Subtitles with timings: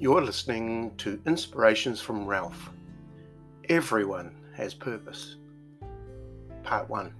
[0.00, 2.70] You're listening to Inspirations from Ralph.
[3.68, 5.34] Everyone has purpose.
[6.62, 7.12] Part 1.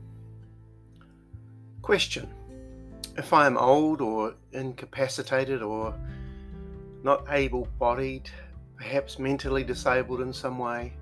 [1.83, 2.33] Question
[3.17, 5.93] If I am old or incapacitated or
[7.03, 8.31] not able bodied,
[8.77, 10.93] perhaps mentally disabled in some way,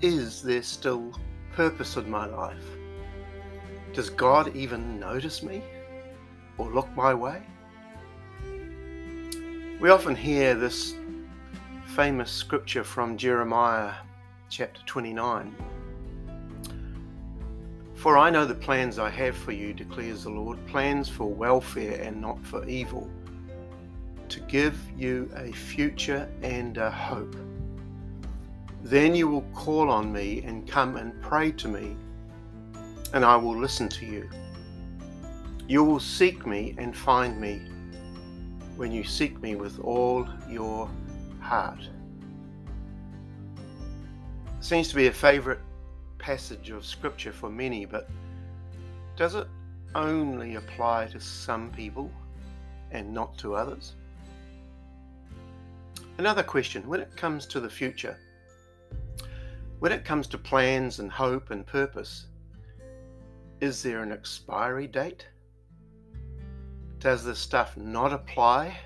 [0.00, 1.16] is there still
[1.52, 2.66] purpose in my life?
[3.92, 5.62] Does God even notice me
[6.58, 7.42] or look my way?
[9.80, 10.94] We often hear this
[11.86, 13.94] famous scripture from Jeremiah
[14.50, 15.54] chapter 29.
[17.94, 21.98] For I know the plans I have for you, declares the Lord plans for welfare
[22.02, 23.08] and not for evil,
[24.28, 27.34] to give you a future and a hope.
[28.82, 31.96] Then you will call on me and come and pray to me,
[33.14, 34.28] and I will listen to you.
[35.66, 37.62] You will seek me and find me
[38.80, 40.88] when you seek me with all your
[41.38, 41.86] heart.
[44.60, 45.58] seems to be a favorite
[46.16, 48.08] passage of scripture for many, but
[49.18, 49.46] does it
[49.94, 52.10] only apply to some people
[52.90, 53.96] and not to others?
[56.16, 58.16] Another question when it comes to the future,
[59.80, 62.28] when it comes to plans and hope and purpose,
[63.60, 65.26] is there an expiry date?
[67.00, 68.78] Does this stuff not apply?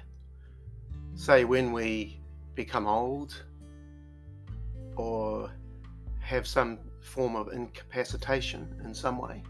[1.16, 2.20] Say when we
[2.54, 3.44] become old
[4.96, 5.50] or
[6.20, 9.42] have some form of incapacitation in some way?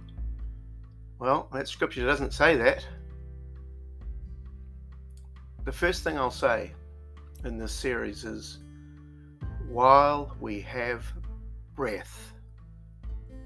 [1.19, 2.87] Well, that scripture doesn't say that.
[5.65, 6.73] The first thing I'll say
[7.45, 8.59] in this series is
[9.69, 11.05] while we have
[11.75, 12.33] breath,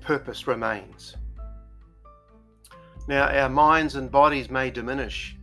[0.00, 1.16] purpose remains.
[3.08, 5.34] Now, our minds and bodies may diminish,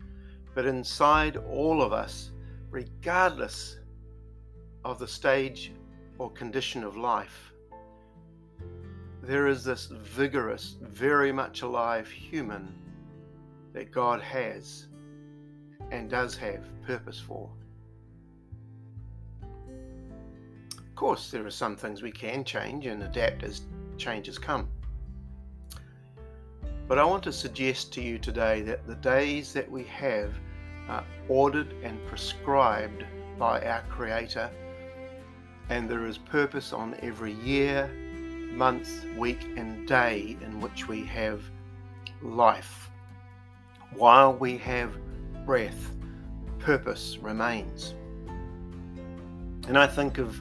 [0.53, 2.29] but inside all of us,
[2.69, 3.79] regardless
[4.83, 5.71] of the stage
[6.19, 7.51] or condition of life,
[9.23, 12.71] there is this vigorous, very much alive human
[13.73, 14.85] that God has
[15.89, 17.49] and does have purpose for.
[20.77, 23.61] Of course, there are some things we can change and adapt as
[23.97, 24.69] changes come.
[26.87, 30.33] But I want to suggest to you today that the days that we have
[30.87, 33.03] are ordered and prescribed
[33.39, 34.51] by our Creator,
[35.69, 37.87] and there is purpose on every year,
[38.53, 41.41] month, week, and day in which we have
[42.21, 42.91] life.
[43.95, 44.95] While we have
[45.43, 45.91] breath,
[46.59, 47.95] purpose remains.
[49.67, 50.39] And I think of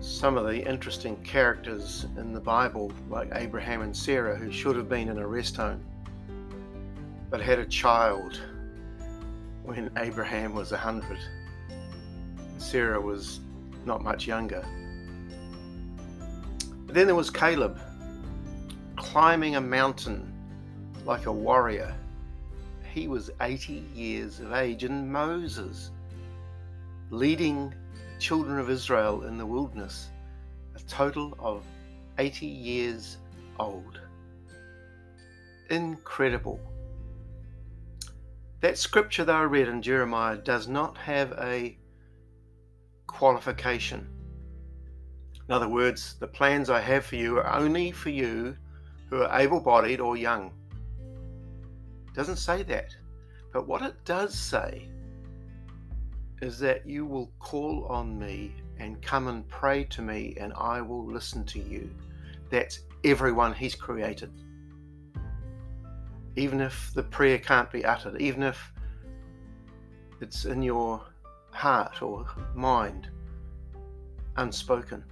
[0.00, 4.88] some of the interesting characters in the Bible, like Abraham and Sarah, who should have
[4.88, 5.80] been in a rest home,
[7.30, 8.40] but had a child
[9.64, 11.18] when Abraham was a hundred.
[12.58, 13.40] Sarah was
[13.84, 14.64] not much younger.
[16.86, 17.78] But then there was Caleb,
[18.96, 20.32] climbing a mountain
[21.04, 21.94] like a warrior.
[22.92, 25.90] He was 80 years of age, and Moses,
[27.10, 27.74] leading
[28.18, 30.10] children of Israel in the wilderness,
[30.74, 31.64] a total of
[32.18, 33.18] 80 years
[33.58, 34.00] old.
[35.70, 36.60] Incredible.
[38.60, 41.76] That scripture that I read in Jeremiah does not have a
[43.06, 44.08] qualification.
[45.48, 48.56] In other words, the plans I have for you are only for you
[49.10, 50.52] who are able bodied or young.
[52.08, 52.96] It doesn't say that.
[53.52, 54.88] But what it does say
[56.42, 60.80] is that you will call on me and come and pray to me, and I
[60.80, 61.90] will listen to you.
[62.50, 64.30] That's everyone He's created.
[66.36, 68.72] Even if the prayer can't be uttered, even if
[70.20, 71.02] it's in your
[71.52, 73.08] heart or mind,
[74.36, 75.02] unspoken,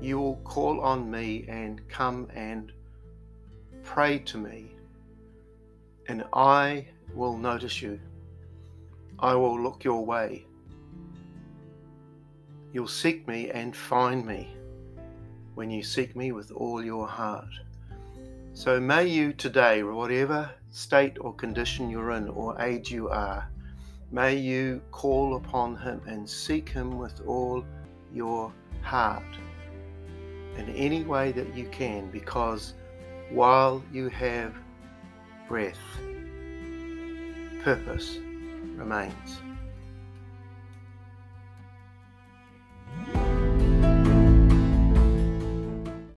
[0.00, 2.72] you will call on me and come and
[3.82, 4.76] pray to me,
[6.06, 7.98] and I will notice you.
[9.22, 10.44] I will look your way.
[12.72, 14.56] You'll seek me and find me
[15.54, 17.54] when you seek me with all your heart.
[18.52, 23.48] So may you today, whatever state or condition you're in or age you are,
[24.10, 27.64] may you call upon him and seek him with all
[28.12, 28.52] your
[28.82, 29.22] heart
[30.56, 32.74] in any way that you can because
[33.30, 34.52] while you have
[35.46, 35.78] breath,
[37.62, 38.18] purpose,
[38.82, 39.51] remains.